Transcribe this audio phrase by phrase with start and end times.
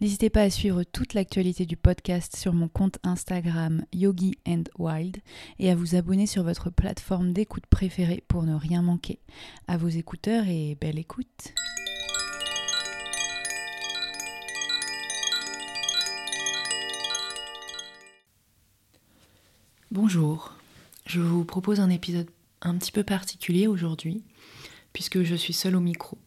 [0.00, 5.18] N'hésitez pas à suivre toute l'actualité du podcast sur mon compte Instagram Yogi and Wild
[5.58, 9.20] et à vous abonner sur votre plateforme d'écoute préférée pour ne rien manquer.
[9.68, 11.54] À vos écouteurs et belle écoute.
[19.90, 20.52] Bonjour,
[21.06, 22.28] je vous propose un épisode
[22.60, 24.22] un petit peu particulier aujourd'hui
[24.92, 26.18] puisque je suis seule au micro.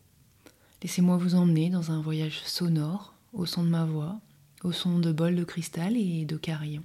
[0.82, 4.20] Laissez-moi vous emmener dans un voyage sonore au son de ma voix,
[4.64, 6.84] au son de bols de cristal et de carillons.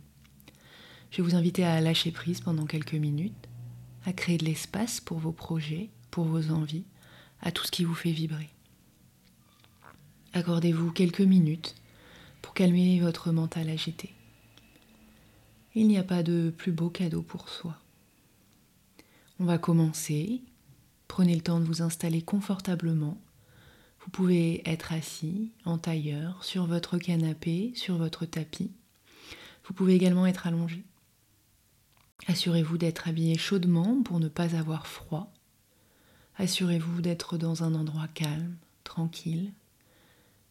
[1.11, 3.49] Je vais vous inviter à lâcher prise pendant quelques minutes,
[4.05, 6.85] à créer de l'espace pour vos projets, pour vos envies,
[7.41, 8.51] à tout ce qui vous fait vibrer.
[10.33, 11.77] Accordez-vous quelques minutes
[12.43, 14.13] pour calmer votre mental agité.
[15.77, 17.77] Il n'y a pas de plus beau cadeau pour soi.
[19.41, 20.43] On va commencer.
[21.09, 23.19] Prenez le temps de vous installer confortablement.
[24.05, 28.71] Vous pouvez être assis en tailleur sur votre canapé, sur votre tapis.
[29.65, 30.85] Vous pouvez également être allongé.
[32.27, 35.33] Assurez-vous d'être habillé chaudement pour ne pas avoir froid.
[36.37, 39.53] Assurez-vous d'être dans un endroit calme, tranquille,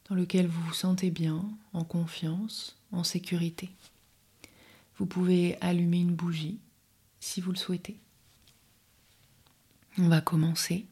[0.09, 3.69] dans lequel vous vous sentez bien, en confiance, en sécurité.
[4.97, 6.57] Vous pouvez allumer une bougie
[7.19, 7.99] si vous le souhaitez.
[9.99, 10.87] On va commencer.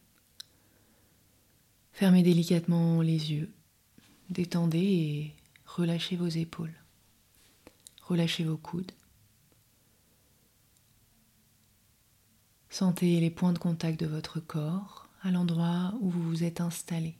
[1.92, 3.52] Fermez délicatement les yeux,
[4.30, 5.36] détendez et
[5.66, 6.74] relâchez vos épaules.
[8.04, 8.92] Relâchez vos coudes.
[12.70, 17.16] Sentez les points de contact de votre corps à l'endroit où vous vous êtes installé.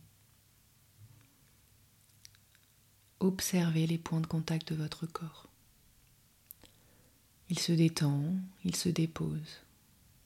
[3.20, 5.48] Observez les points de contact de votre corps.
[7.50, 8.34] Il se détend,
[8.64, 9.62] il se dépose.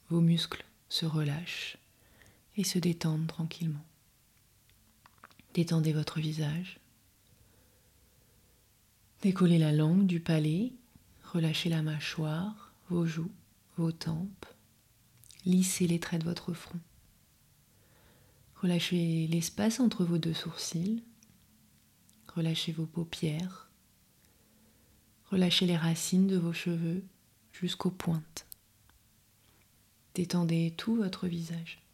[0.09, 1.77] Vos muscles se relâchent
[2.55, 3.83] et se détendent tranquillement.
[5.55, 6.81] Détendez votre visage.
[9.21, 10.73] Décollez la langue du palais,
[11.23, 13.31] relâchez la mâchoire, vos joues,
[13.77, 14.45] vos tempes.
[15.45, 16.81] Lissez les traits de votre front.
[18.61, 21.05] Relâchez l'espace entre vos deux sourcils.
[22.35, 23.69] Relâchez vos paupières.
[25.31, 27.01] Relâchez les racines de vos cheveux
[27.53, 28.45] jusqu'aux pointes.
[30.15, 31.84] Détendez tout votre visage.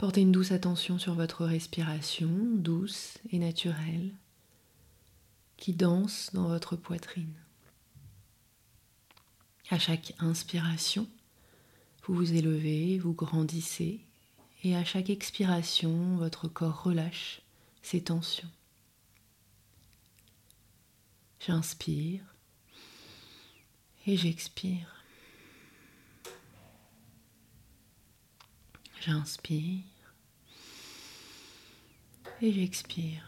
[0.00, 4.14] Portez une douce attention sur votre respiration, douce et naturelle,
[5.58, 7.34] qui danse dans votre poitrine.
[9.68, 11.06] À chaque inspiration,
[12.04, 14.00] vous vous élevez, vous grandissez,
[14.64, 17.42] et à chaque expiration, votre corps relâche
[17.82, 18.48] ses tensions.
[21.40, 22.22] J'inspire
[24.06, 24.99] et j'expire.
[29.00, 29.82] J'inspire
[32.42, 33.24] et j'expire.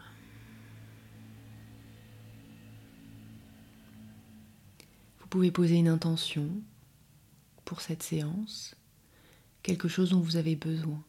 [5.19, 6.51] Vous pouvez poser une intention
[7.65, 8.75] pour cette séance,
[9.63, 11.03] quelque chose dont vous avez besoin,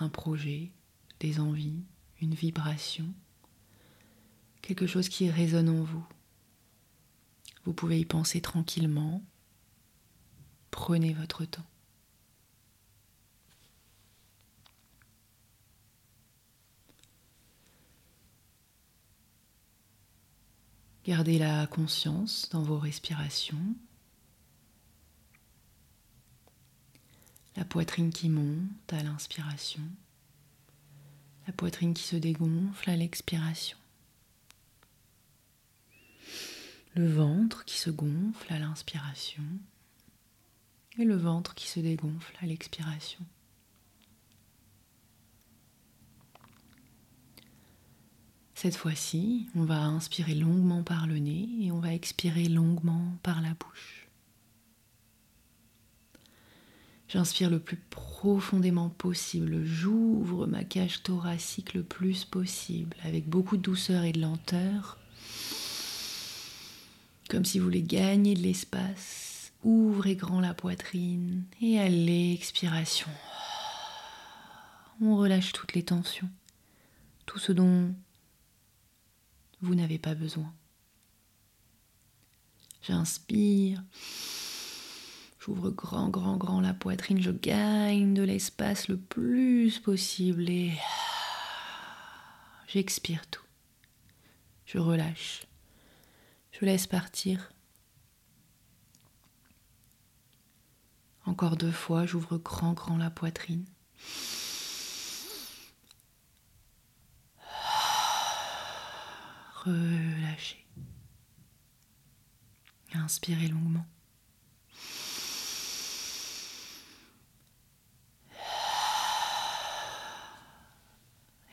[0.00, 0.72] un projet,
[1.20, 1.84] des envies,
[2.20, 3.14] une vibration,
[4.60, 6.06] quelque chose qui résonne en vous.
[7.64, 9.22] Vous pouvez y penser tranquillement.
[10.72, 11.71] Prenez votre temps.
[21.04, 23.74] Gardez la conscience dans vos respirations.
[27.56, 29.82] La poitrine qui monte à l'inspiration.
[31.48, 33.76] La poitrine qui se dégonfle à l'expiration.
[36.94, 39.42] Le ventre qui se gonfle à l'inspiration
[40.98, 43.24] et le ventre qui se dégonfle à l'expiration.
[48.62, 53.40] Cette fois-ci, on va inspirer longuement par le nez et on va expirer longuement par
[53.40, 54.06] la bouche.
[57.08, 63.62] J'inspire le plus profondément possible, j'ouvre ma cage thoracique le plus possible, avec beaucoup de
[63.62, 64.96] douceur et de lenteur,
[67.28, 69.50] comme si vous voulez gagner de l'espace.
[69.64, 73.10] Ouvrez grand la poitrine et à l'expiration,
[75.00, 76.30] on relâche toutes les tensions,
[77.26, 77.92] tout ce dont
[79.62, 80.52] vous n'avez pas besoin.
[82.82, 83.80] J'inspire,
[85.38, 90.72] j'ouvre grand, grand, grand la poitrine, je gagne de l'espace le plus possible et
[92.66, 93.44] j'expire tout.
[94.66, 95.46] Je relâche,
[96.50, 97.52] je laisse partir.
[101.24, 103.64] Encore deux fois, j'ouvre grand, grand la poitrine.
[109.64, 110.66] Relâchez.
[112.94, 113.86] Inspirez longuement.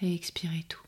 [0.01, 0.81] Et expirez tout.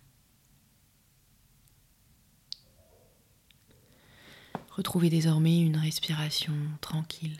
[4.72, 7.40] Retrouvez désormais une respiration tranquille.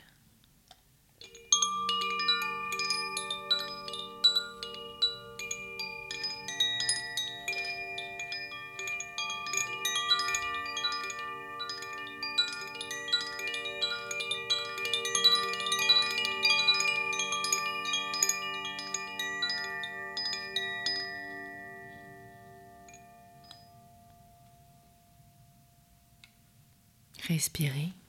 [27.32, 28.01] Respirez.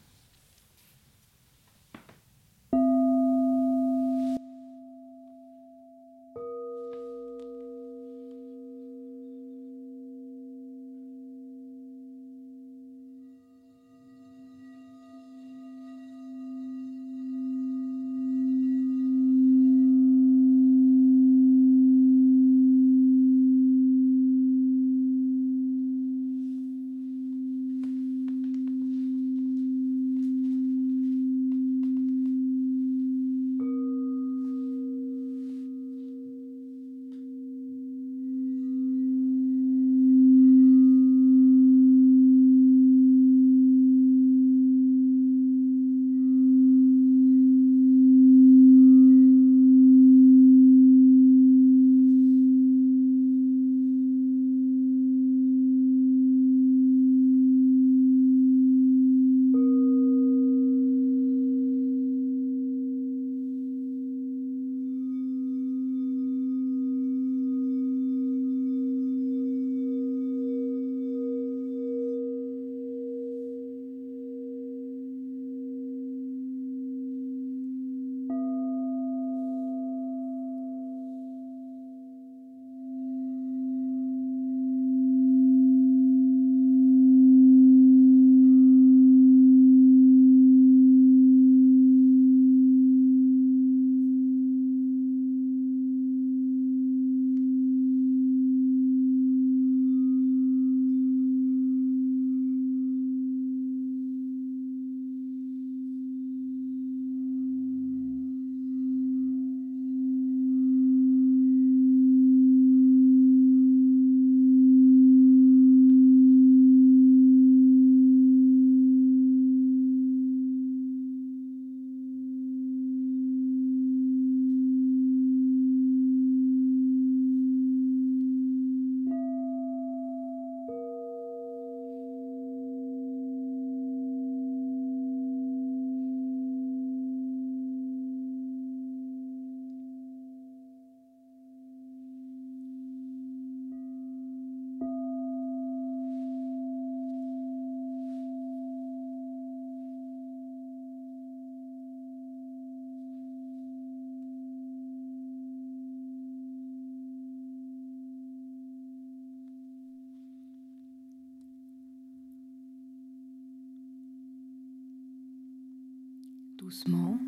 [166.73, 167.19] Doucement,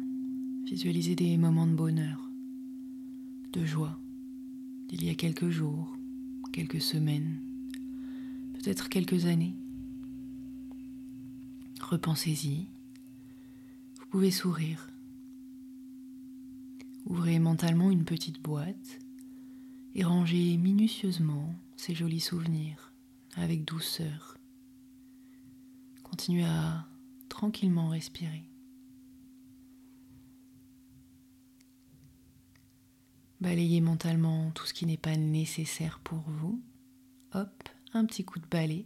[0.64, 2.32] visualisez des moments de bonheur,
[3.54, 4.00] de joie,
[4.88, 5.96] d'il y a quelques jours,
[6.52, 7.40] quelques semaines,
[8.56, 9.54] peut-être quelques années.
[11.80, 12.66] Repensez-y.
[14.00, 14.90] Vous pouvez sourire.
[17.06, 19.00] Ouvrez mentalement une petite boîte
[19.94, 22.94] et rangez minutieusement ces jolis souvenirs
[23.36, 24.40] avec douceur.
[26.02, 26.88] Continuez à
[27.30, 28.50] tranquillement respirer.
[33.42, 36.62] Balayez mentalement tout ce qui n'est pas nécessaire pour vous.
[37.34, 38.86] Hop, un petit coup de balai.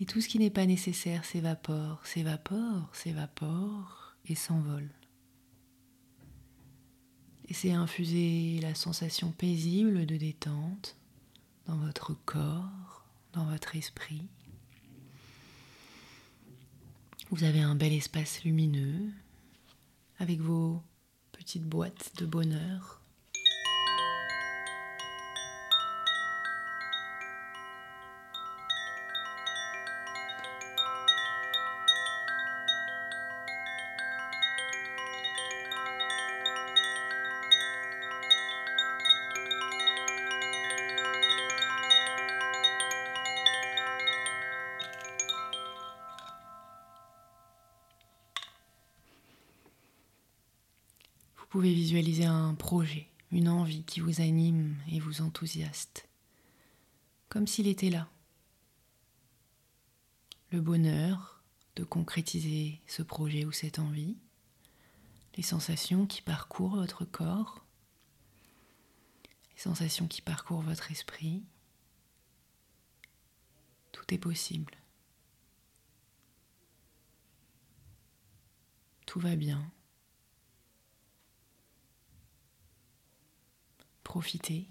[0.00, 4.90] Et tout ce qui n'est pas nécessaire s'évapore, s'évapore, s'évapore et s'envole.
[7.48, 10.96] Laissez infuser la sensation paisible de détente
[11.66, 14.26] dans votre corps, dans votre esprit.
[17.30, 19.10] Vous avez un bel espace lumineux
[20.18, 20.82] avec vos
[21.32, 23.01] petites boîtes de bonheur
[51.62, 56.08] pouvez visualiser un projet, une envie qui vous anime et vous enthousiaste,
[57.28, 58.08] comme s'il était là.
[60.50, 61.40] Le bonheur
[61.76, 64.16] de concrétiser ce projet ou cette envie,
[65.36, 67.64] les sensations qui parcourent votre corps,
[69.54, 71.44] les sensations qui parcourent votre esprit.
[73.92, 74.74] Tout est possible.
[79.06, 79.70] Tout va bien.
[84.12, 84.66] Profitez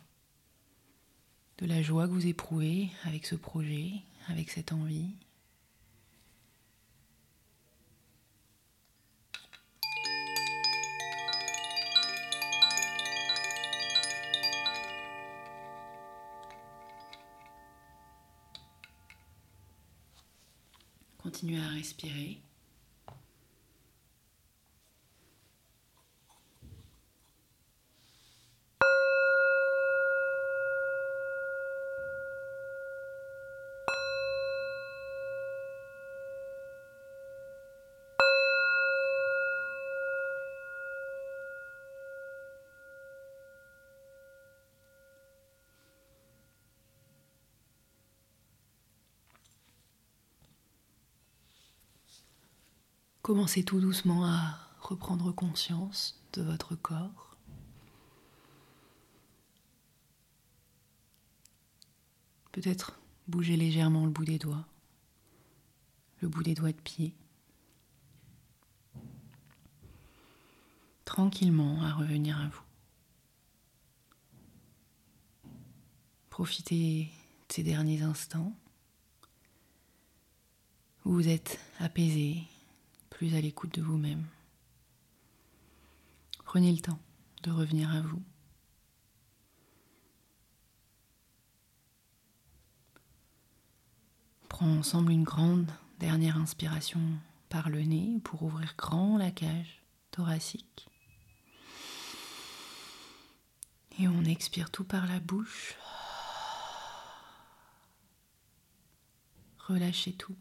[1.57, 3.93] de la joie que vous éprouvez avec ce projet,
[4.27, 5.15] avec cette envie.
[21.17, 22.43] Continuez à respirer.
[53.21, 57.37] Commencez tout doucement à reprendre conscience de votre corps.
[62.51, 64.65] Peut-être bouger légèrement le bout des doigts,
[66.21, 67.13] le bout des doigts de pied.
[71.05, 72.63] Tranquillement à revenir à vous.
[76.31, 77.03] Profitez
[77.49, 78.55] de ces derniers instants
[81.05, 82.43] où vous êtes apaisé,
[83.29, 84.25] à l'écoute de vous-même.
[86.43, 86.99] Prenez le temps
[87.43, 88.21] de revenir à vous.
[94.49, 96.99] Prenons ensemble une grande dernière inspiration
[97.49, 100.87] par le nez pour ouvrir grand la cage thoracique.
[103.99, 105.75] Et on expire tout par la bouche.
[109.59, 110.35] Relâchez tout.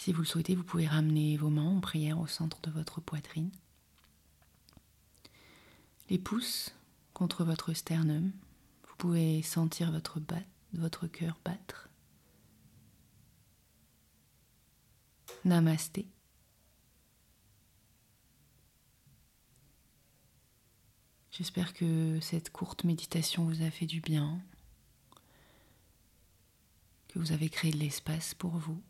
[0.00, 3.02] Si vous le souhaitez, vous pouvez ramener vos mains en prière au centre de votre
[3.02, 3.50] poitrine.
[6.08, 6.74] Les pouces
[7.12, 8.32] contre votre sternum.
[8.88, 11.90] Vous pouvez sentir votre, cœur battre.
[15.44, 16.06] Namasté.
[21.30, 24.40] J'espère que cette courte méditation vous a fait du bien,
[27.08, 28.80] que vous avez créé de l'espace pour vous.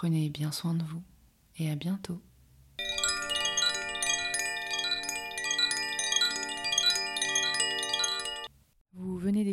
[0.00, 1.02] Prenez bien soin de vous
[1.56, 2.22] et à bientôt.